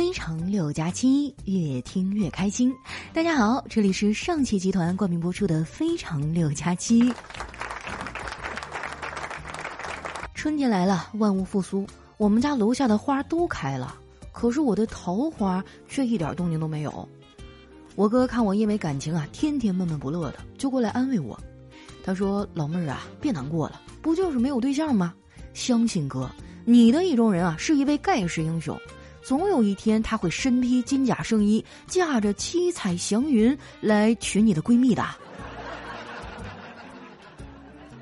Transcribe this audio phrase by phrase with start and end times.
[0.00, 2.74] 非常六加七，越听越开心。
[3.12, 7.02] 大家好，这里是上汽集团冠名播出的《非常六加七》。
[10.32, 11.86] 春天来了，万物复苏，
[12.16, 13.94] 我们家楼下的花都开了，
[14.32, 17.06] 可是我的桃花却一点动静都没有。
[17.94, 21.38] 我哥看我因为感情啊，天天闷闷不乐的，就过来安慰我。
[22.02, 25.12] 他说：“老妹儿啊，别难过了，不就是没有对象吗？
[25.52, 26.30] 相信哥，
[26.64, 28.74] 你的意中人啊，是一位盖世英雄。”
[29.22, 35.04] 总有一天，他会身披金甲圣衣，驾着七彩祥云来娶你的闺蜜的。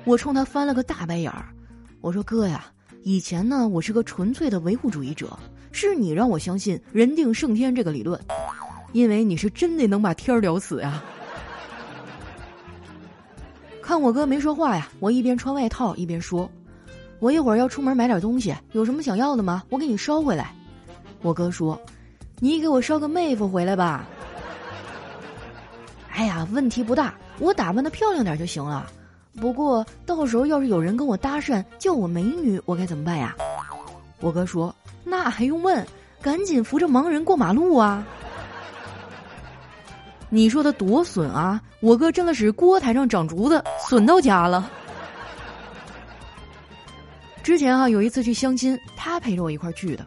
[0.05, 1.45] 我冲他翻了个大白眼儿，
[2.01, 2.65] 我说：“哥呀，
[3.03, 5.37] 以前呢，我是个纯粹的唯物主义者，
[5.71, 8.19] 是你让我相信人定胜天这个理论，
[8.93, 11.03] 因为你是真的能把天儿聊死呀。”
[13.83, 16.49] 看我哥没说话呀，我一边穿外套一边说
[17.19, 19.63] ：“我一会儿要出门买点东西，有什么想要的吗？
[19.69, 20.55] 我给你捎回来。”
[21.21, 21.79] 我哥说
[22.39, 24.05] ：“你给我捎个妹夫回来吧。”
[26.13, 28.89] 哎呀，问题不大，我打扮的漂亮点就行了。
[29.39, 33.35] 不过到时候要是有人跟我搭讪叫我美女，我该怎么办呀？
[34.19, 35.85] 我哥说：“那还用问？
[36.21, 38.05] 赶紧扶着盲人过马路啊！”
[40.29, 41.61] 你说他多损啊！
[41.79, 44.69] 我哥真的是锅台上长竹子，损到家了。
[47.41, 50.05] 之前啊，有一次去相亲，他陪着我一块去的。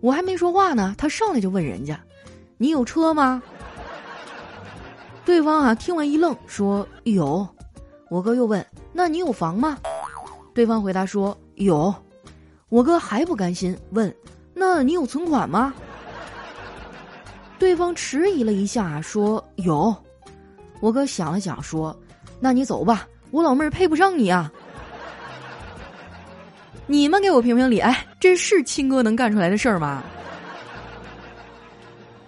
[0.00, 1.98] 我还没说话呢，他上来就问人家
[2.56, 3.42] ：“你有车吗？”
[5.24, 7.46] 对方啊听完一愣，说：“有。”
[8.08, 9.76] 我哥又问：“那你有房吗？”
[10.54, 11.94] 对方回答说：“有。”
[12.70, 14.14] 我哥还不甘心，问
[14.54, 15.74] ：“那你有存款吗？”
[17.58, 19.94] 对方迟疑了一下，说：“有。”
[20.80, 21.94] 我哥想了想，说
[22.38, 24.52] ：“那你走吧，我老妹儿配不上你啊。”
[26.90, 30.02] 你们给我评评理，哎，这是亲哥能干出来的事儿吗？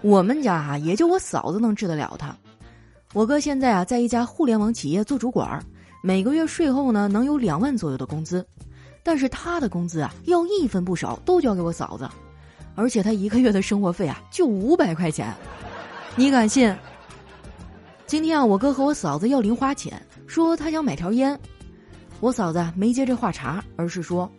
[0.03, 2.37] 我们家啊，也就我嫂子能治得了他。
[3.15, 5.59] 我哥现在啊，在一家互联网企业做主管，
[6.03, 8.47] 每个月税后呢，能有两万左右的工资。
[9.03, 12.07] 但是他的工资啊，要一分不少都交给我嫂子，
[12.75, 15.35] 而且他一个月的生活费啊，就五百块钱。
[16.17, 16.77] 你敢信？
[18.07, 21.39] 今天啊，我哥和我嫂子要零花钱，说他想买条烟，
[22.21, 24.31] 我嫂子没接这话茬，而是说。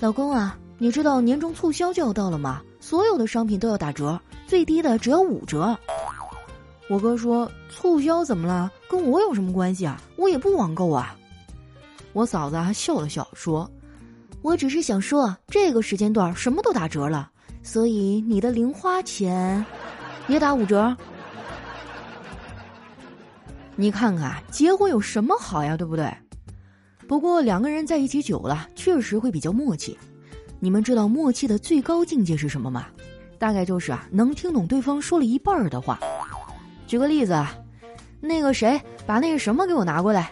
[0.00, 2.62] 老公啊，你知道年终促销就要到了吗？
[2.78, 5.76] 所有的商品都要打折，最低的只要五折。
[6.88, 8.70] 我哥说促销怎么了？
[8.88, 10.00] 跟我有什么关系啊？
[10.16, 11.16] 我也不网购啊。
[12.12, 13.68] 我嫂子还笑了笑说
[14.40, 17.28] ：“我只是想说，这个时间段什么都打折了，
[17.64, 19.64] 所以你的零花钱
[20.28, 20.96] 也打五折。
[23.74, 25.76] 你看看结婚有什么好呀？
[25.76, 26.08] 对不对？”
[27.08, 29.96] 不过两个人在一起久了，确实会比较默契。
[30.60, 32.88] 你们知道默契的最高境界是什么吗？
[33.38, 35.98] 大概就是啊，能听懂对方说了一半的话。
[36.86, 37.56] 举个例子啊，
[38.20, 40.30] 那个谁把那个什么给我拿过来。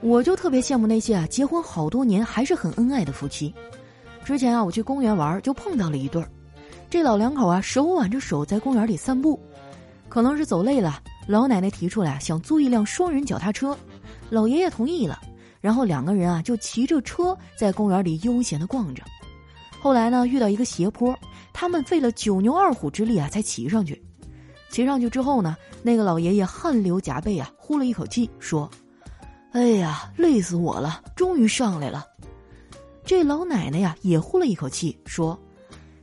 [0.00, 3.52] 我就特别羡慕那些啊结婚好多年还是很恩爱的夫妻。
[4.24, 6.28] 之前啊我去公园玩，就碰到了一对儿，
[6.88, 9.40] 这老两口啊手挽着手在公园里散步，
[10.08, 11.02] 可能是走累了。
[11.26, 13.76] 老奶奶提出来想租一辆双人脚踏车，
[14.28, 15.20] 老爷爷同意了，
[15.60, 19.02] 然后两个人啊就骑着车在公园里悠闲的逛着。
[19.80, 21.16] 后来呢遇到一个斜坡，
[21.52, 24.00] 他们费了九牛二虎之力啊才骑上去。
[24.70, 28.68] 骑上去之后呢，那个老爷爷汗流浃背啊，呼了一口气说
[29.52, 32.06] ：“哎呀，累死我了，终于上来了。”
[33.04, 35.38] 这老奶奶呀也呼了一口气说：“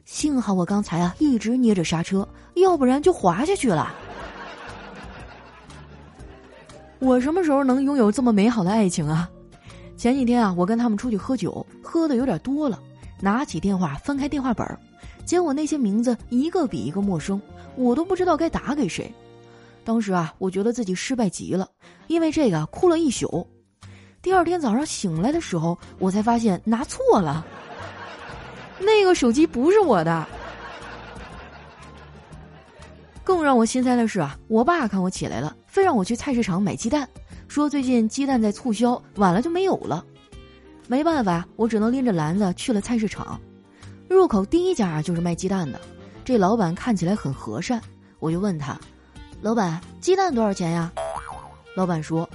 [0.05, 3.93] 幸好我刚才啊一直捏着刹车，要不然就滑下去了。”
[6.99, 9.29] 我什么时候能拥有这么美好的爱情啊？
[9.95, 12.79] 前几天啊，我跟他们出去喝酒，喝的有点多了，
[13.19, 14.65] 拿起电话翻开电话本，
[15.25, 17.41] 结果那些名字一个比一个陌生，
[17.75, 19.11] 我都不知道该打给谁。
[19.85, 21.69] 当时啊，我觉得自己失败极了，
[22.07, 23.47] 因为这个哭了一宿。
[24.21, 27.45] 第二天早上醒来的时候，我才发现拿错了，
[28.79, 30.27] 那个手机不是我的。
[33.29, 37.07] 更让我心塞的是啊，我爸看我起来了，非让我去菜市场买鸡蛋，
[37.47, 40.03] 说最近鸡蛋在促销，晚了就没有了。
[40.87, 43.39] 没办法，我只能拎着篮子去了菜市场。
[44.07, 45.79] 入口第一家就是卖鸡蛋的，
[46.25, 47.79] 这老板看起来很和善，
[48.17, 48.75] 我就问他
[49.43, 50.91] ：“老板，鸡蛋多少钱呀？”
[51.77, 52.27] 老板说：“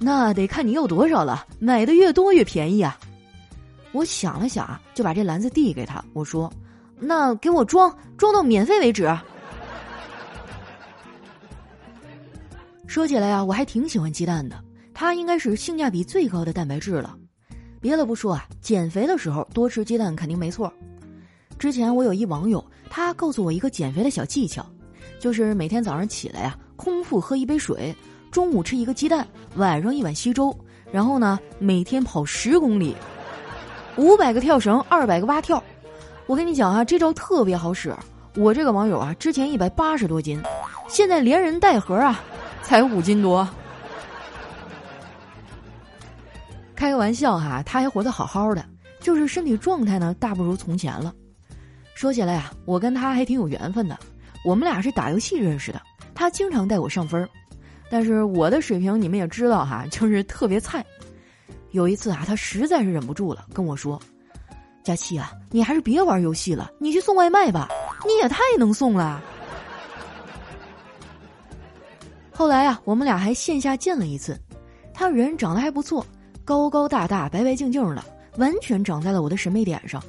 [0.00, 2.98] 那得看你要多少了，买的越多越便宜啊。”
[3.92, 6.50] 我想了想啊，就把这篮子递给他，我说
[6.98, 9.06] ：“那给我装，装到免费为止。”
[12.88, 14.56] 说起来啊，我还挺喜欢鸡蛋的，
[14.94, 17.14] 它应该是性价比最高的蛋白质了。
[17.82, 20.72] 别的不说啊，减肥的时候多吃鸡蛋肯定没错。
[21.58, 24.64] 之前我有一网友，他告诉我一个减肥的小技巧，
[25.20, 27.94] 就是每天早上起来呀，空腹喝一杯水，
[28.30, 30.56] 中午吃一个鸡蛋，晚上一碗稀粥，
[30.90, 32.96] 然后呢，每天跑十公里，
[33.96, 35.62] 五百个跳绳，二百个蛙跳。
[36.26, 37.94] 我跟你讲啊，这招特别好使。
[38.34, 40.40] 我这个网友啊，之前一百八十多斤，
[40.88, 42.22] 现在连人带盒啊，
[42.68, 43.48] 才五斤多。
[46.76, 48.62] 开个玩笑哈，他还活得好好的，
[49.00, 51.14] 就是身体状态呢，大不如从前了。
[51.94, 53.98] 说起来呀，我跟他还挺有缘分的，
[54.44, 55.80] 我们俩是打游戏认识的，
[56.14, 57.26] 他经常带我上分儿，
[57.88, 60.84] 但是我的水平你们也知道哈，就是特别菜。
[61.70, 63.98] 有一次啊，他实在是忍不住了，跟我说
[64.84, 67.66] ：“佳琪啊，你还是别玩游戏了，你去送外卖吧，
[68.06, 69.22] 你也太能送了。”
[72.38, 74.40] 后来啊，我们俩还线下见了一次，
[74.94, 76.06] 他人长得还不错。
[76.44, 78.04] 高高大大、白白净净的，
[78.36, 80.00] 完全长在了我的审美点上。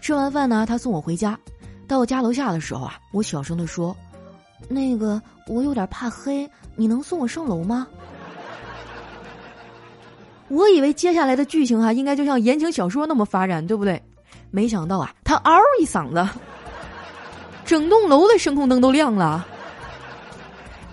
[0.00, 1.36] 吃完饭呢，他送我回家。
[1.88, 3.94] 到家楼下的时候啊，我小声的说
[4.70, 7.84] ：“那个，我有点怕黑，你能送我上楼吗？”
[10.46, 14.00] 我以为接下来的剧情哈，应该就像言情小说那么发展，对不对？
[14.52, 16.28] 没想到啊，他嗷一嗓子，
[17.64, 19.48] 整栋楼的声控灯都亮了。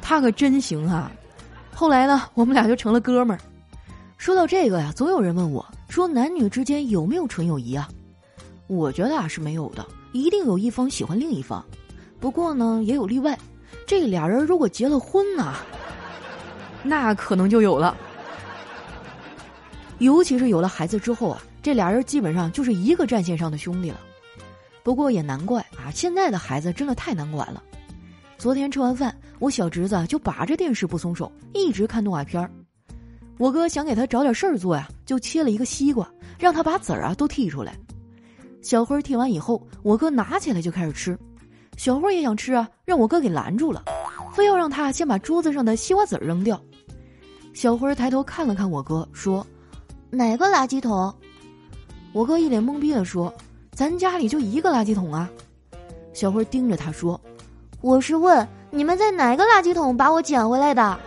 [0.08, 1.12] 他可真行哈！
[1.76, 3.40] 后来呢，我们俩就成了哥们儿。
[4.16, 7.90] 说到这个呀，总有人问我，说男女之间有没有纯友谊啊？
[8.68, 11.62] 我觉得啊是没有的，一定有一方喜欢另一方。
[12.22, 13.38] 不过呢，也有例外，
[13.86, 15.56] 这俩人如果结了婚呢，
[16.84, 17.94] 那可能就有了。
[19.98, 24.00] 尤其是有了孩子之后啊，这俩人基本上就是一个战线上的兄弟了。
[24.84, 27.62] 不过也难怪啊，现在的孩子真的太难管了。
[28.38, 32.50] 昨天吃完饭，我小侄子就把着电视不松手，一直看动画片儿。
[33.38, 37.78] 我哥想给他找点事儿做呀，就切了一个西瓜，让他把籽儿啊都剔出来。
[38.62, 41.18] 小辉剔完以后，我哥拿起来就开始吃。
[41.78, 43.84] 小辉也想吃啊，让我哥给拦住了，
[44.34, 46.60] 非要让他先把桌子上的西瓜籽儿扔掉。
[47.54, 49.46] 小辉抬头看了看我哥，说
[50.10, 51.14] ：“哪个垃圾桶？”
[52.12, 53.32] 我哥一脸懵逼的说
[53.72, 55.30] ：“咱家里就一个垃圾桶啊。”
[56.14, 57.20] 小辉盯着他说
[57.82, 61.00] ：“我是问你们在哪个垃圾桶把我捡回来的？”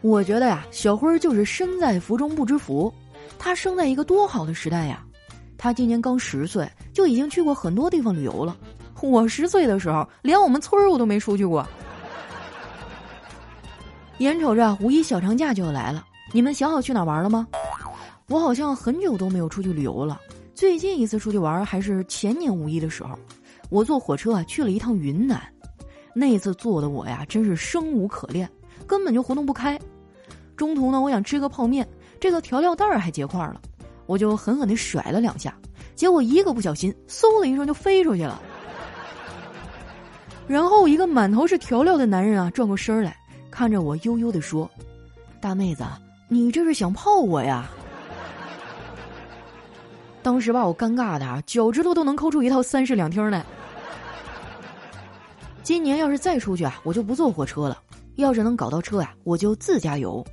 [0.00, 2.92] 我觉得呀，小辉儿就是身在福中不知福，
[3.38, 5.02] 他生在一个多好的时代呀！
[5.56, 8.56] 他今年刚十岁，就已经去过很多地方旅游了。
[9.02, 11.66] 我十岁的时候，连我们村儿我都没出去过。
[14.18, 17.46] 眼瞅着五一小长假就要来了，你们想好去哪玩了吗？
[18.28, 20.20] 我好像很久都没有出去旅游了。
[20.54, 23.18] 最近一次出去玩还是前年五一的时候，
[23.68, 25.40] 我坐火车啊去了一趟云南，
[26.14, 28.48] 那次坐的我呀真是生无可恋。
[28.86, 29.78] 根本就活动不开，
[30.56, 31.86] 中途呢，我想吃个泡面，
[32.18, 33.60] 这个调料袋儿还结块了，
[34.06, 35.54] 我就狠狠的甩了两下，
[35.94, 38.40] 结果一个不小心，嗖的一声就飞出去了。
[40.46, 43.14] 然后一个满头是调料的男人啊，转过身来，
[43.50, 44.70] 看着我悠悠的说
[45.38, 45.84] ：“大妹子，
[46.28, 47.68] 你这是想泡我呀？”
[50.22, 53.44] 当时把我尴尬的啊，脚趾头都能抠出一套三室两厅来。
[55.68, 57.78] 今年要是再出去啊，我就不坐火车了。
[58.16, 60.26] 要是能搞到车呀，我就自驾游。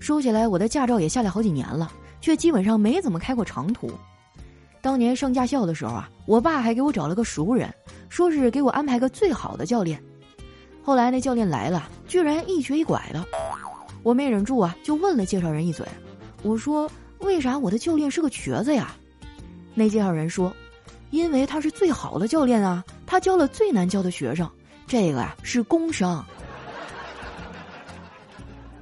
[0.00, 3.90] 说起来，我的驾照也下来好几年了，却基本上没怎么开过长途。
[4.80, 7.70] 当年上驾校的时候啊，我爸还给我找了个熟人，
[8.08, 10.02] 说是给我安排个最好的教练。
[10.82, 13.22] 后来那教练来了，居然一瘸一拐的，
[14.02, 15.86] 我没忍住啊，就问了介绍人一嘴。
[16.42, 16.90] 我说
[17.20, 18.96] ：“为啥我的教练是个瘸子呀？”
[19.76, 20.50] 那介绍人说
[21.12, 24.50] ：“因为他是最好的教练啊，他教了最难教的学生，
[24.86, 26.24] 这个啊是工伤。”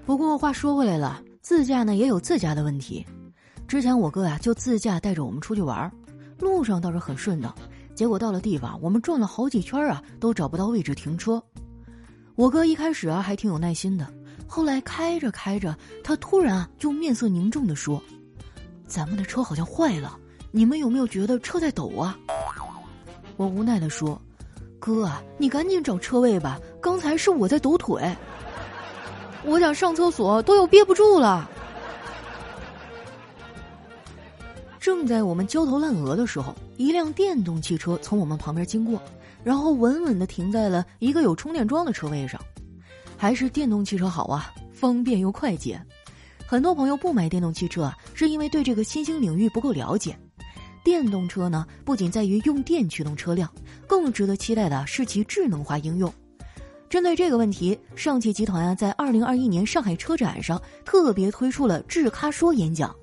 [0.04, 3.06] 不过话说回来了，自驾呢也有自驾的问题。
[3.68, 5.90] 之前我哥呀就自驾带着我们出去玩，
[6.38, 7.54] 路上倒是很顺当，
[7.94, 11.42] 结果到了地方，我们转了好几圈啊，都找不到位置停车。
[12.34, 14.06] 我哥一开始啊还挺有耐心的，
[14.46, 18.02] 后来开着开着，他突然啊就面色凝重的说
[18.86, 20.18] ：“咱们的车好像坏了，
[20.50, 22.18] 你们有没有觉得车在抖啊？”
[23.36, 24.20] 我无奈的说
[24.78, 28.14] ：“哥，你赶紧找车位吧，刚才是我在抖腿。”
[29.44, 31.50] 我想上厕所，都要憋不住了。
[34.78, 39.00] 正在我们焦头烂额的时候，一辆电动汽车从我们旁边经过，
[39.42, 42.40] 然后稳稳的停在了一个有充电桩的车位上。
[43.16, 45.80] 还是电动汽车好啊，方便又快捷。
[46.46, 50.16] 很多朋友不买电动汽车，是因为对这个新兴领域不够了解。
[50.84, 53.48] 电动车呢，不仅在于用电驱动车辆，
[53.86, 56.12] 更值得期待的是其智能化应用。
[56.88, 62.94] 针对这个问题，上汽集团啊，在二零二一年上海车展上特别推出了智咖说演讲。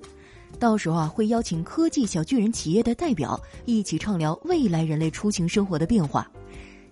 [0.60, 6.30] 到时候啊会邀请科技小巨人企业的代表一起畅聊未来人类出行生活的变化。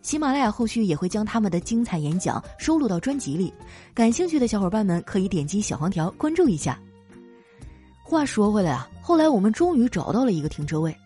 [0.01, 3.53] 喜马拉雅后续也会将他们的精彩演讲收录到专辑里，
[3.93, 6.79] 感兴趣的小伙伴们可以点击小黄条关注一下。
[8.09, 10.97] 话说回来啊，后来我们终于找到了一个停车位，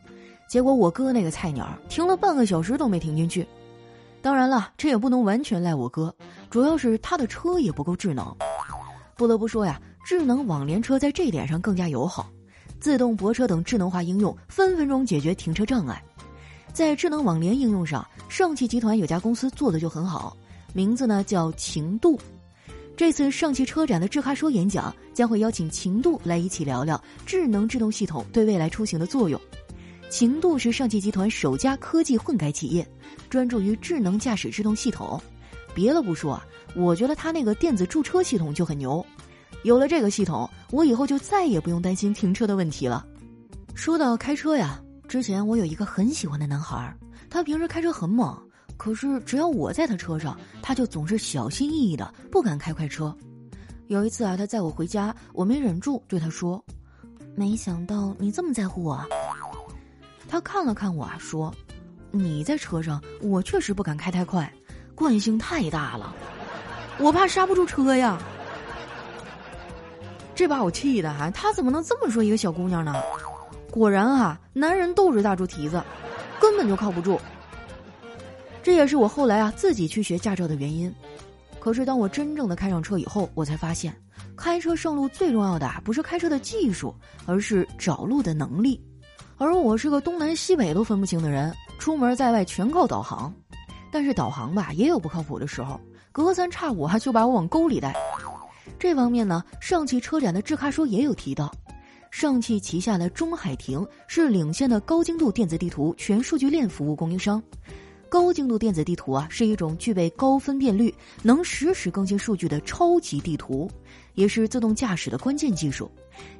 [0.48, 3.44] 结果我哥那个菜鸟停了半个小时都没停进去。
[4.22, 6.14] 当然了，这也不能完全赖我哥，
[6.52, 8.32] 主要是他的车也不够智能。
[9.16, 12.30] 不得不说呀，智能网联车在这点上更加友好，
[12.80, 16.00] 自动泊车等智能化应用分分钟解决停车障碍。
[16.72, 20.38] 在智能网联应用上，上汽集团有家公司做的就很好，
[20.72, 22.20] 名字呢叫晴度。
[22.96, 29.40] 这次上汽车展的智咖说演讲将会邀请晴度来一起聊聊智能制动系统对未来出行的作用。
[30.10, 32.88] 晴度是上汽集团首家科技混改企业，
[33.30, 35.20] 专注于智能驾驶制动系统。
[35.74, 36.46] 别的不说啊，
[36.76, 39.04] 我觉得他那个电子驻车系统就很牛。
[39.64, 43.06] 有了这个系统，我以后就再也不用担心停车的问题了。
[43.74, 44.82] 说到开车呀。
[45.08, 46.98] 之前我有一个很喜欢的男孩，
[47.30, 48.34] 他平时开车很猛，
[48.82, 53.16] 可是只要我在他车上，他就总是小心翼翼的，不敢开快车。
[53.86, 56.60] 有一次啊，他载我回家，我没忍住对他说
[57.38, 59.00] ：“没想到你这么在乎我。”
[60.28, 61.54] 他看了看我啊，说
[62.10, 64.52] ：“你在车上，我确实不敢开太快，
[64.96, 66.16] 惯性太大了，
[66.98, 68.20] 我怕刹不住车呀。”
[70.34, 72.96] 这把我气的，还他怎么能这么说一个小姑娘呢？
[73.70, 75.80] 果然啊，男人都是大猪蹄子，
[76.40, 77.22] 根本就靠不住。
[78.64, 80.94] 这也是我后来啊自己去学驾照的原因。
[81.60, 83.96] 可是当我真正的开上车以后，我才发现，
[84.36, 88.82] 开车上路最重要的啊不是开车的技术，而是找路的能力。
[89.38, 93.34] 而我是个东南西北都分不清的人，出门在外全靠导航。
[93.92, 95.80] 但是导航吧也有不靠谱的时候，
[96.12, 97.96] 隔三差五还就把我往沟里带。
[98.80, 101.52] 这方面呢，上汽车展的智咖说也有提到。
[102.10, 107.42] 上汽旗下的中海停是领先的高精度电子地图全数据链服务供应商。
[108.12, 113.72] 高精度电子地图啊，是一种具备高分辨率、能实时更新数据的超级地图，
[114.16, 115.90] 也是自动驾驶的关键技术。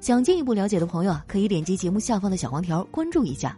[0.02, 3.58] 想进一步了解的朋友啊，可以点击节目下方的小黄条关注一下。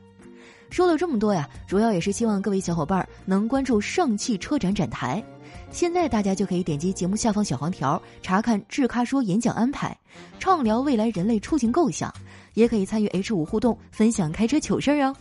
[0.70, 5.24] 说了这么多呀，主要也是希望各位小伙伴能关注上汽车展展台。
[5.72, 9.98] 现在大家就可以点击节目下方小黄条，查看智咖说演讲安排，
[10.38, 12.14] 畅聊未来人类出行构想，
[12.54, 15.16] 也可以参与 H 五互动，分享开车糗事儿哦。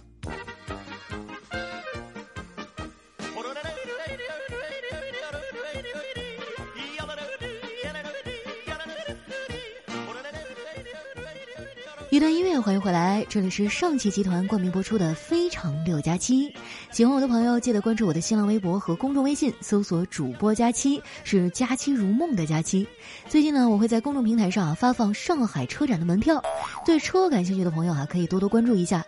[12.22, 16.48] 段音乐，欢迎回来，这里是上汽集团冠名播出的《非常六加七》。
[16.92, 22.86] 喜欢我的朋友，记得关注我的新浪微博和公众微信，搜索“主播佳期”，是“佳期如梦”的佳期。
[23.26, 26.40] 最近呢，我会在公众平台上啊发放上海车展的门票，
[26.86, 29.04] 对车感兴趣的朋友啊，可以多多关注一下。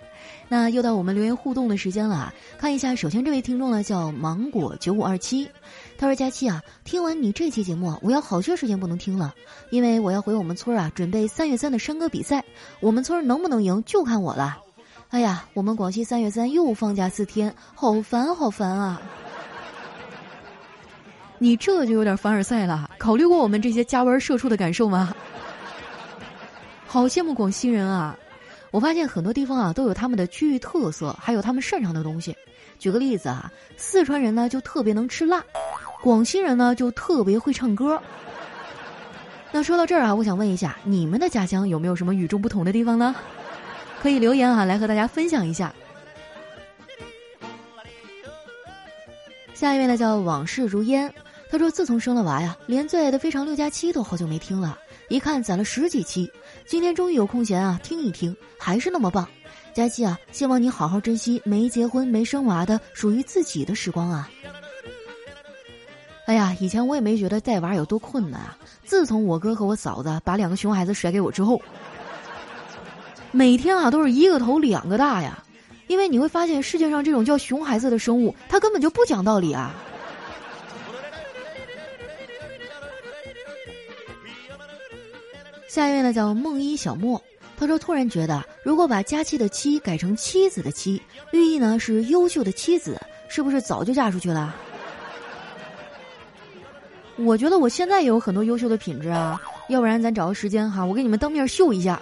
[0.48, 5.48] 那又到我们留言互动的时间了啊，看一下，首先这位听众呢叫芒果九五二七。
[5.96, 9.34] 他说：“佳期啊，听完你这期节目，我要好些时间不能听了，
[9.70, 12.44] 因为我要回我们村啊，准备三月三的山歌比赛。
[12.80, 14.58] 我们村能不能赢，就看我了。
[15.10, 19.00] 哎呀，我们广西三月三又放假四天，好烦好烦啊！
[21.38, 25.14] 你这就有点凡尔赛了，考虑过我们这些加班社畜的感受吗？
[26.86, 28.16] 好羡慕广西人啊！
[28.74, 32.36] 我发现很多地方啊都有他们的区域特色，还有他们擅长的东西。
[32.76, 35.44] 举个例子啊，四川人呢就特别能吃辣。”
[36.02, 38.02] 广西人呢就特别会唱歌。
[39.52, 43.14] 那说到这儿啊，我想问一下，你们的家乡有没有什么与众不同的地方呢？
[44.02, 45.72] 可以留言啊，来和大家分享一下。
[49.54, 51.14] 下一位呢叫往事如烟，
[51.48, 54.76] 他说自从生了娃呀，连最爱的《非常六加七》都好久没听了，
[55.14, 56.28] 一看攒了十几期，
[56.66, 59.24] 今天终于有空闲啊，听一听，还是那么棒。
[59.72, 64.28] 佳期啊，希望你好好珍惜没结婚没生娃的属于自己的时光啊。
[66.26, 68.58] 哎呀，以前我也没觉得带娃有多困难啊！
[68.84, 71.62] 自从我哥和我嫂子把两个熊孩子甩给我之后，
[73.30, 75.44] 每天啊都是一个头两个大呀。
[75.86, 79.72] 因为你会发现，世界上这种叫熊孩子的生物，它根本就不讲道理啊。
[85.74, 87.20] 下一位呢叫梦一小莫，
[87.56, 91.02] 他说突然觉得，如果把佳期的妻改成妻子的妻，
[91.32, 94.54] 寓意呢是优秀的妻子，是不是早就嫁出去了？
[97.16, 102.00] 我觉得我现在也有很多优秀的品质啊，要不然咱找个时间哈，我给你们当面秀一下。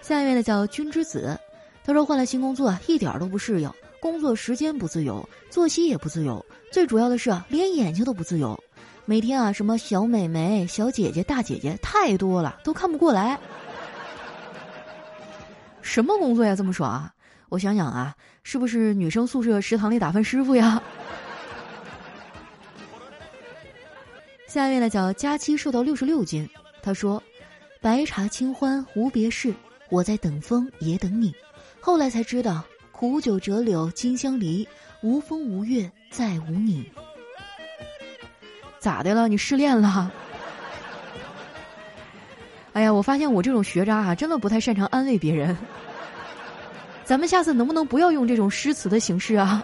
[0.00, 1.36] 下一位呢叫君之子，
[1.84, 3.68] 他说换了新工作一点都不适应，
[3.98, 8.56] 工作时间不自由，作息也不自由，最主要的是连眼睛都不自由。
[9.08, 13.40] 每天啊，什么小美眉、小姐姐、大姐姐太多了，都看不过来。
[15.80, 17.10] 什么工作呀，这么爽？
[17.48, 20.82] 我想想啊，是不是女生宿舍食堂里打饭师傅呀？
[24.46, 26.46] 下一位呢，叫佳期，瘦到六十六斤。
[26.82, 27.22] 他说
[27.80, 29.54] ：“白茶清欢无别事，
[29.88, 31.34] 我在等风也等你。
[31.80, 32.62] 后来才知道，
[32.92, 34.68] 苦酒折柳金香离，
[35.00, 36.92] 无风无月再无你。”
[38.78, 39.28] 咋的了？
[39.28, 40.10] 你失恋了？
[42.72, 45.56] 哎呀，我发现我这种学渣啊，真的不太擅长安慰别人。
[47.04, 49.62] 咱们下次能不能不要用这种诗词的形式啊？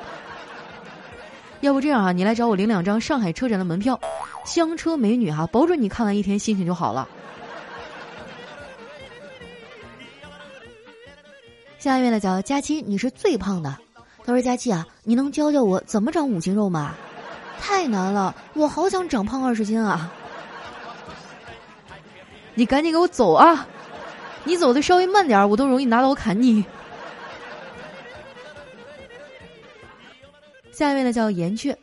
[1.60, 3.98] 要不这样啊，你来找我领两张上海车展的门票，
[4.44, 7.08] 香车美女哈，保准你看完一天心情就好了。
[11.78, 13.78] 下一位呢叫佳期，你是最胖的。
[14.24, 16.94] 他说：“佳期啊，你能教教我怎么长五斤肉吗？
[17.66, 20.12] 太难了，我好想长胖二十斤啊！
[22.54, 23.66] 你赶紧给我走啊！
[24.44, 26.62] 你走的稍微慢点，我都容易拿刀砍你。”
[30.70, 31.76] 下一位呢叫岩雀，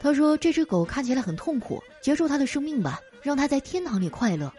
[0.00, 4.50] 他说这只狗看起来很痛苦，结束它的生命吧，让它在天堂里快乐。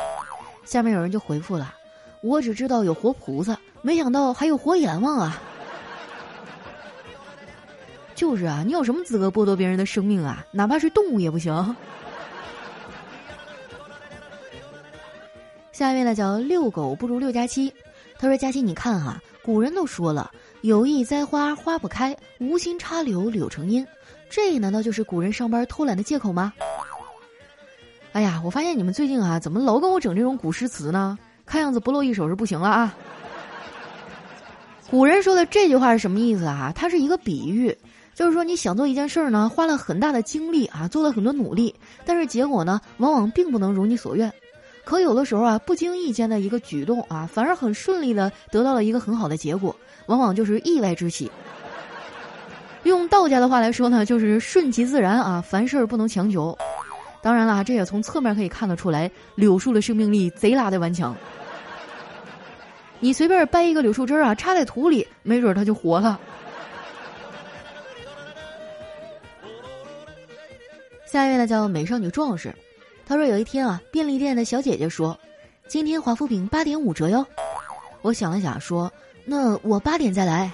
[0.63, 1.73] 下面有人就回复了，
[2.21, 5.41] 我只知道有活菩萨，没想到还有活阎王啊！
[8.17, 10.43] 就是啊，你有什么资格剥夺别人的生命啊？
[10.51, 11.53] 哪怕是动物也不行。
[15.71, 17.71] 下一位呢叫遛狗不如六加七，
[18.17, 20.31] 他说佳期你看哈，古人都说了。
[20.61, 23.85] 有意栽花花不开，无心插柳柳成荫。
[24.31, 26.51] 这难道就是古人上班偷懒的借口吗？
[28.13, 31.19] 哎呀，我发现你们最近啊，怎么老跟我整这种古诗词呢？
[31.45, 32.97] 看样子不露一手是不行了啊！
[34.89, 36.73] 古人说的这句话是什么意思啊？
[36.75, 37.77] 它是一个比喻，
[38.17, 44.33] 就是说你想做一件事儿呢，花了很大的精力啊，做了很多努力，但是结果呢，往往并不能如你所愿。
[44.83, 49.75] 可有的时候啊，不经意间的一个举动啊，反而很顺利的得到了一个很好的结果。
[50.07, 51.29] 往往就是意外之喜。
[52.85, 56.57] 用道家的话来说呢，就是顺其自然啊，凡事不能强求。
[57.21, 61.15] 当然了，这也从侧面可以看得出来，柳树的生命力贼拉的顽强。
[62.99, 66.19] 你随便掰一个柳树枝啊，插在土里，没准它就活了。
[71.09, 72.53] 下一位呢，叫美少女壮士。
[73.05, 75.17] 他说有一天啊，便利店的小姐姐说
[75.67, 77.25] ：“今天华夫饼八点五折哟。”
[78.03, 78.91] 我想了想说。
[79.29, 80.49] 那我八点再来。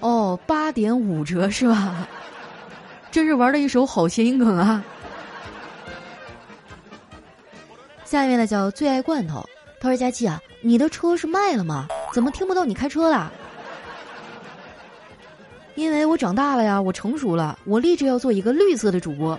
[0.00, 2.08] 哦，八点五折是吧？
[3.10, 4.84] 真是玩了一手好谐音梗啊！
[8.04, 9.46] 下一位呢叫最爱罐头，
[9.80, 11.88] 他说：“佳琪啊，你的车是卖了吗？
[12.12, 13.30] 怎么听不到你开车啦？”
[15.76, 19.38] 因为我长大了呀，我成熟了，我立志要做一个绿色的主播。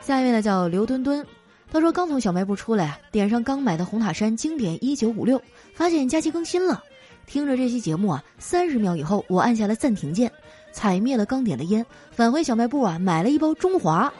[0.00, 1.26] 下一位呢叫刘墩墩。
[1.70, 5.38] 他说：“刚从小卖部出来，点上刚买的红塔山经典一九五六，
[5.74, 6.82] 发现假期更新了。
[7.26, 10.32] 听着这期节目啊，三十秒以后，我按下了暂停键，
[10.72, 14.10] 踩灭了刚点的烟，返回小卖部啊，买了一包中华。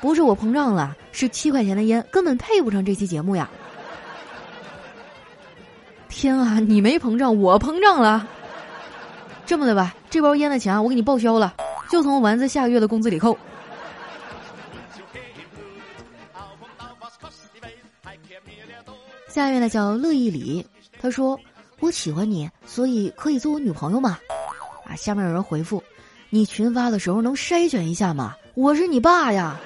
[0.00, 3.50] 不是我膨胀了，是七块钱的烟根本配不上这期节目呀！
[6.10, 8.28] 天啊，你没膨胀，我膨胀了。
[9.46, 11.54] 这么的吧，这包烟的钱我给你报销了，
[11.88, 13.36] 就从丸子下个月的工资里扣。”
[19.28, 20.66] 下一位呢叫乐意里，
[21.00, 21.38] 他说
[21.78, 24.18] ：“我喜欢你，所以可以做我女朋友吗？”
[24.84, 25.82] 啊，下面有人回复
[26.28, 28.34] ：“你群发的时候能筛选一下吗？
[28.54, 29.56] 我是你爸呀。”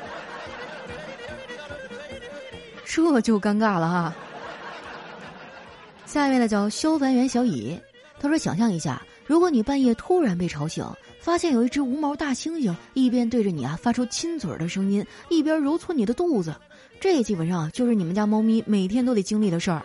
[2.85, 4.15] 这就尴尬了哈。
[6.15, 7.77] 下一位呢叫消防员小乙，
[8.21, 10.87] 他说：“想象一下，如果你半夜突然被吵醒，
[11.19, 16.55] 发现有一只无毛大猩猩一边对着你啊发出亲嘴的声音，一边揉搓你的肚子。”
[17.03, 19.83] 这基本上就是你们家猫咪每天都得经历的事儿。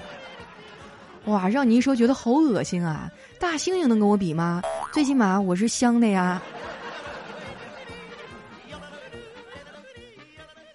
[1.24, 3.10] 哇，让你一说觉得好恶心啊！
[3.38, 4.60] 大猩猩能跟我比吗？
[4.92, 6.42] 最起码我是香的呀。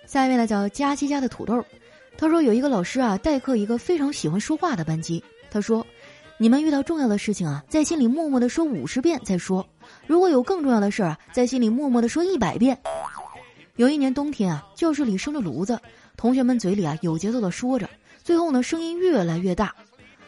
[0.07, 1.63] 下一位呢叫佳期家的土豆，
[2.17, 5.85] 他说有一个老师啊代课一个非常喜欢说话的班级，他说
[6.39, 9.63] ：“你们遇到重要的事情啊，在心里默默的说五十遍再说；
[10.07, 12.77] 如果有更重要的事儿啊，在心里默默的说一百遍。”
[13.75, 15.77] 有一年冬天啊，教室里生着炉子，
[16.15, 17.89] 同学们嘴里啊有节奏的说着，
[18.23, 19.75] 最后呢声音越来越大，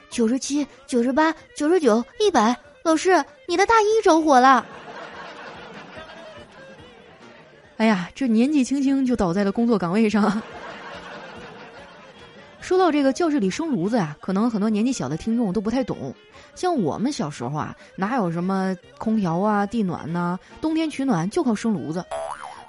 [0.09, 4.65] 九十七、九十八、九十九、一百，老师，你的大衣着火了！
[7.77, 10.41] 哎呀，这年纪轻轻就倒在了工作岗位上。
[12.67, 16.13] 说到这个教室里生炉子呀，可能很多年纪小的听众都不太懂。
[16.53, 20.37] 像我们小时候啊，哪有什么空调啊、地暖呐？
[20.59, 22.03] 冬天取暖就靠生炉子。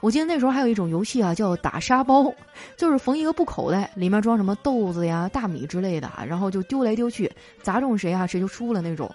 [0.00, 2.32] 我记得那时候还有一种游戏啊，叫打沙包，
[2.76, 7.28] 就是缝一个布口袋，里面装什么豆子呀、大米之类的，然后就丢来丢去，
[7.60, 9.12] 砸中谁啊，谁就输了那种。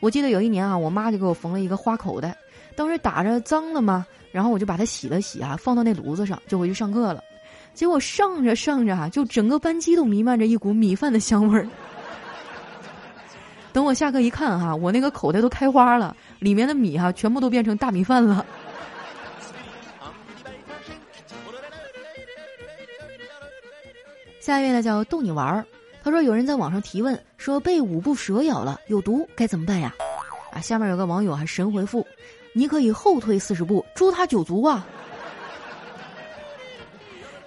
[0.00, 2.36] 我记得有一年啊，我妈就给我缝了一个花口袋，
[2.74, 7.22] 当时打着脏了嘛，然后我就把它洗了洗啊，放到那炉子上，就回去上课了。
[7.78, 11.64] 结果上着上着啊，就整个班级都弥漫着一股米饭的香味儿。
[13.72, 18.44] 等我下课一看哈，我那个口袋都开花了，里面的米哈全部都变成大米饭了。
[24.40, 25.64] 下一位呢叫逗你玩儿，
[26.02, 29.94] 他说有人在网上提问说被五步蛇咬了有毒该怎么办呀？
[30.52, 32.04] 啊，下面有个网友还神回复，
[32.52, 34.84] 你可以后退四十步诛他九族啊！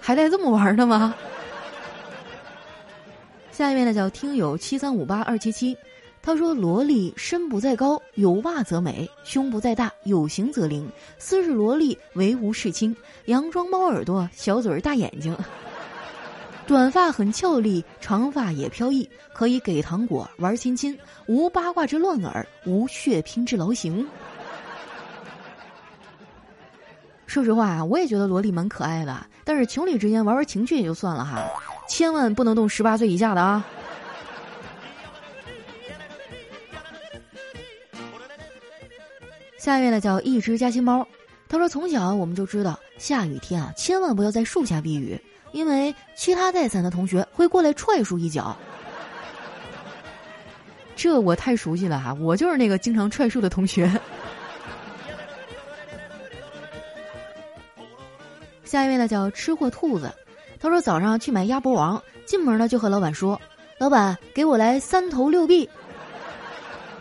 [0.04, 1.14] 还带这么玩的吗？
[3.52, 5.76] 下一位呢叫听友七三五八二七七，
[6.20, 15.36] 他说萝莉身不在高有袜则美，胸不在大有型则灵，斯是萝莉唯无是亲，佯装猫耳朵小嘴儿大眼睛。
[16.66, 24.04] 短发很俏丽，长发也飘逸，可以给糖果玩亲亲，无八卦之乱耳，无血拼之劳形。
[27.32, 31.42] 说实话啊，我也觉得萝莉蛮可爱的，但是情侣之间玩玩情趣也就算了哈，
[31.88, 33.64] 千万不能动十八岁以下的啊。
[39.56, 41.08] 下一位呢叫一只夹心猫，
[41.48, 45.18] 他说从小我们就知道下雨天啊，千万不要在树下避雨。
[45.52, 48.54] 因为其他带伞的同学会过来踹树一脚，
[50.94, 52.12] 这我太熟悉了哈！
[52.20, 53.90] 我就是那个经常踹树的同学。
[58.72, 60.10] 下一位呢叫吃货兔子，
[60.58, 63.38] 他说早上去买鸭脖王，进门呢就和老板说
[63.76, 65.68] ：“老板，给我来三头六臂。”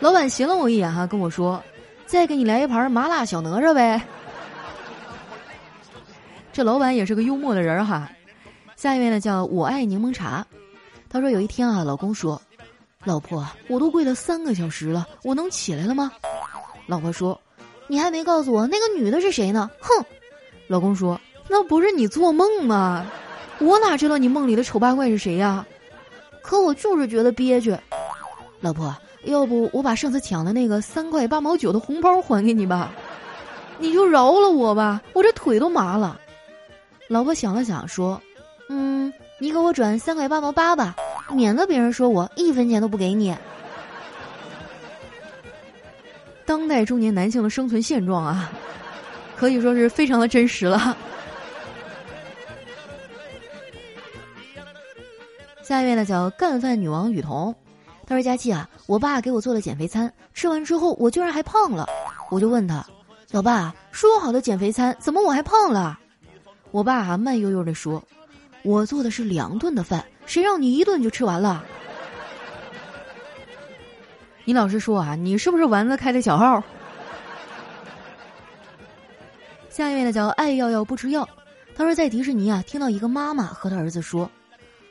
[0.01, 1.63] 老板斜了我一眼哈，跟我说
[2.05, 4.01] ：“再给你来一盘麻辣小哪吒呗。”
[6.51, 8.11] 这老板也是个幽默的人哈。
[8.75, 10.45] 下一位呢，叫我爱柠檬茶。
[11.07, 12.41] 他说有一天啊，老公说
[13.05, 16.11] ：“老婆，我都跪了三个小时了，我能起来了吗？”
[16.85, 17.39] 老婆说
[17.87, 20.05] ：“你还没告诉我那个女的是谁呢？”哼，
[20.67, 23.05] 老公说：“那不是你做梦吗？
[23.59, 25.65] 我哪知道你梦里的丑八怪是谁呀？
[26.41, 27.77] 可我就是觉得憋屈。
[28.59, 32.91] 老婆，要不我把上次抢的那个三块八毛九的红包还给你吧？
[33.77, 36.19] 你就饶了我吧，我这腿都麻了。”
[37.07, 38.21] 老婆想了想说。
[38.69, 40.95] 嗯，你给我转三块八毛八吧，
[41.31, 43.35] 免得别人说我一分钱都不给你。
[46.45, 48.49] 当代中年男性的生存现状啊，
[49.35, 50.95] 可以说是非常的真实了。
[55.71, 57.55] 下一位呢叫干饭女王雨桐，
[58.05, 61.87] 她说：“佳琪啊，我爸给我做了减肥餐，吃完之后我居然还胖了。
[62.29, 62.85] 我就问他，
[63.31, 65.97] 老爸，说好的减肥餐怎么我还胖了？
[66.71, 68.03] 我爸啊慢悠悠的说。”
[68.63, 71.63] 我做的是两顿的饭，谁让你一顿就吃完了？
[74.43, 76.61] 你老实说啊，你是不是丸子开的小号？
[79.69, 81.25] 下一位呢，叫爱药药不吃药。
[81.73, 84.29] 他说在迪士尼啊，听到一个妈妈和他儿子说：“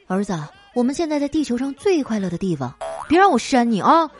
[0.09, 0.33] 儿子，
[0.75, 2.75] 我们现在在地球上最快乐的地方，
[3.09, 4.11] 别让我扇你啊！”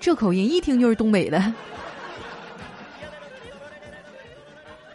[0.00, 1.52] 这口音一听就是东北的。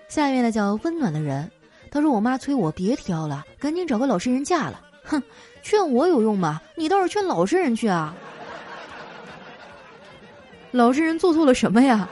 [0.07, 1.51] 下一位呢，叫温暖的人。
[1.91, 5.21] 他说：“我妈催我别挑了，赶紧找个老实人嫁了。”哼，
[5.61, 6.61] 劝我有用吗？
[6.75, 8.15] 你倒是劝老实人去啊！
[10.71, 12.07] 老实人做错了什么呀？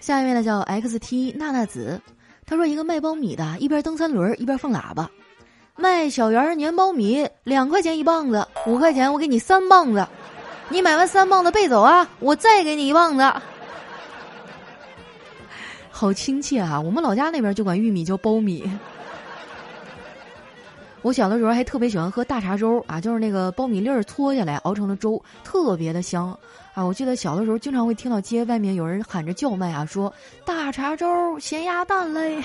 [0.00, 2.00] 下一位呢，叫 XT 娜娜子。
[2.48, 5.10] 他说：“一个卖苞米的，一边蹬三轮一边放喇叭，
[5.76, 10.08] 卖小圆粘苞米两块钱一棒子，五块钱我给你三棒子，
[10.70, 13.32] 你买完三棒子背走啊，我再给你一棒子。”
[15.90, 16.80] 好亲切啊！
[16.80, 18.70] 我们老家那边就管玉米叫苞米。
[21.08, 26.38] 我小的时候还特别喜欢喝大碴粥啊，就是那个苞米粒儿搓下来熬成的粥，特别的香
[26.74, 26.84] 啊！
[26.84, 30.12] 我记得小的时候经常会听到街外面有人喊着叫卖啊，说
[30.44, 32.42] 大碴粥、咸鸭蛋嘞。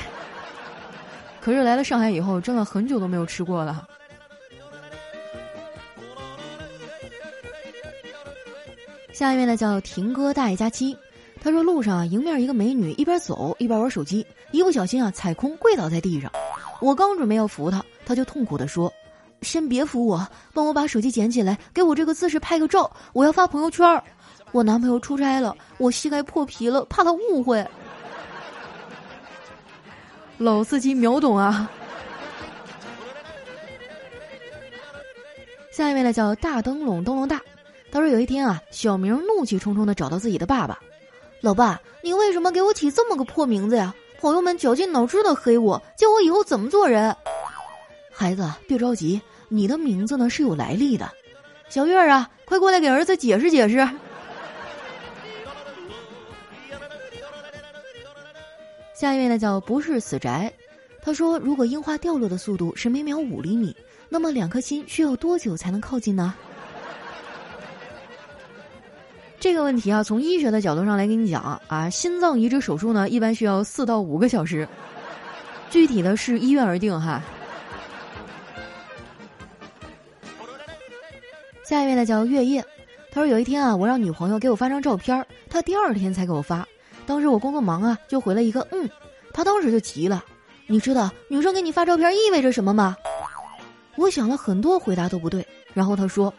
[1.41, 3.85] 可是来了上海以后，真的很久都没有吃过了。
[9.11, 10.97] 下一位呢，叫婷哥大爷佳期。
[11.41, 16.31] 他说：“路上啊，迎面一个美女，一边走一边玩手机，一不小心啊，踩空跪倒在地上。
[16.79, 18.91] 我刚准备要扶她，他就痛苦的说
[19.41, 24.03] ：‘先别扶我，帮我把手机捡起来，给我这个姿势拍个照，我要发朋友圈。’
[24.51, 27.65] 我男朋友出差了，我膝盖破皮了，怕他误会。
[30.37, 31.69] 老司机秒懂啊！
[35.71, 37.41] 下一位呢叫大灯笼灯笼大，
[37.91, 40.79] 他说有一天啊，小明怒气冲冲的找到自己的爸爸，
[41.41, 43.93] 老爸，你为什么给我起这么个破名字呀？
[44.19, 47.15] 朋友们绞尽脑汁的黑我，叫我以后怎么做人。
[48.13, 51.11] 孩子别着急，你的名字呢是有来历的。
[51.67, 53.77] 小月儿啊，快过来给儿子解释解释。
[58.93, 60.53] 下一位呢叫不是死宅，
[61.01, 63.75] 他说如果樱花掉落的速度是每秒五厘米，
[64.07, 66.35] 那么两颗心需要多久才能靠近呢？
[69.39, 74.67] 这个问题啊，从医学的角度上来跟你讲啊，心脏移植手术呢，一般需要四到五个小时，
[75.71, 77.19] 具体的是医院而定哈。
[81.63, 82.63] 下一位呢叫月夜，
[83.11, 86.67] 他说有一天啊，我让女朋友给我发张照片，她第二天才给我发，
[87.05, 88.89] 当时我工作忙啊，就回了一个嗯，
[89.31, 90.23] 她当时就急了，
[90.67, 92.95] 你知道女生给你发照片意味着什么吗？
[93.95, 96.33] 我想了很多，回答都不对，然后他说。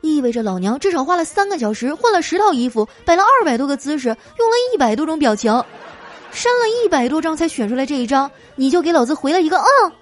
[0.00, 5.50] 意味着老娘至少花了三个小时，换了十套衣服，摆了二百多个姿势，用了一百多种表情，
[6.30, 9.92] 删了一百多张才选出来这一张，你就给老子回了一个嗯。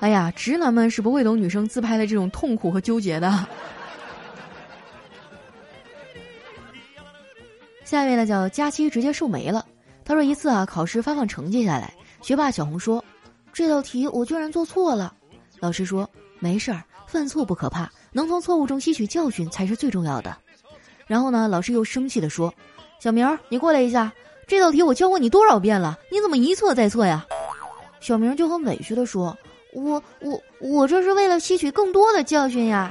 [0.00, 3.30] 哎呀，直男们是不会懂女生自拍的这种痛苦和纠结的。
[7.84, 9.64] 下一位呢叫佳期直接瘦没了。
[10.04, 13.02] 他说一次啊，考试发放成绩下来，学霸小红说，
[13.52, 15.12] 这道题我居然做错了，
[15.60, 16.08] 老师说。
[16.38, 20.36] 没事儿，犯错不可怕，能从错误中吸取教训才是最重要的。
[21.06, 22.52] 然后呢，老师又生气的说
[23.00, 24.12] ：“小明，你过来一下，
[24.46, 27.24] 这道题我教过你多少遍了，你怎么一错再错呀？”
[28.00, 29.34] 小明就很委屈的说
[29.76, 32.90] ：“我我我这是为了吸取更多的教训呀。”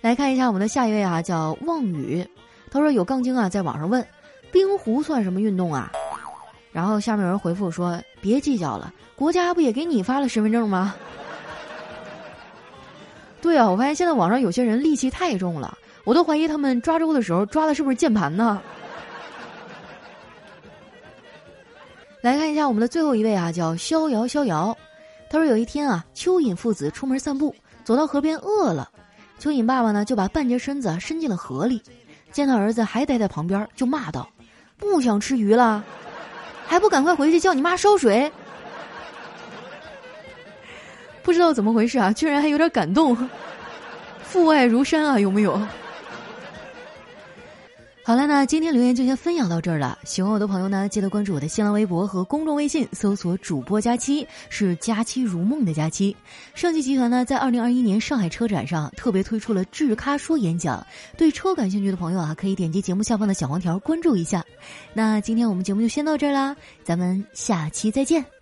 [0.00, 2.26] 来看一下我们的下一位啊，叫望雨，
[2.70, 4.06] 他说有杠精啊，在网上问
[4.50, 5.92] ：“冰壶算什么运动啊？”
[6.72, 10.94] 然后下面有人回复说：“别计较了。”国家不也给你发了身份证吗？
[13.42, 18.62] 对啊，我发现现在网上有些人戾气太重了，我都怀疑他们抓周的时候抓的是不是键盘呢？
[22.22, 24.76] 来看一下我们的最后一位啊，叫逍遥逍遥。
[25.30, 28.90] 他说有一天啊，蚯蚓父子出门散步，走到河边饿了，
[29.40, 31.80] 蚯蚓爸爸呢就把半截身子伸进了河里，
[32.30, 34.28] 见到儿子还待在旁边，就骂道
[34.76, 35.82] ：“不想吃鱼了，
[36.66, 38.30] 还不赶快回去叫你妈烧水！”
[41.22, 43.16] 不知道怎么回事啊，居然还有点感动，
[44.22, 45.60] 父爱如山啊，有没有？
[48.10, 49.96] 好了，那今天留言就先分享到这儿了。
[50.02, 56.16] 喜欢我的朋友呢，记得关注我的新浪微博和公众微信，搜索“主播佳期”，是“佳期如梦”的佳期。
[56.52, 60.84] 上汽集团呢，在二零二一年上海车展上特别推出了智咖说演讲，
[61.16, 64.44] 对车感兴趣的朋友啊，可以点击节目下方的小黄条关注一下。
[64.92, 68.39] 那今天我们节目就先到这儿啦，咱们下期再见。